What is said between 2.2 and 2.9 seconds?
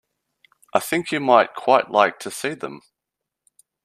to see them.